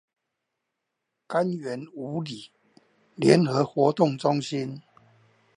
[1.27, 2.49] 柑園五里
[3.13, 4.81] 聯合活動中心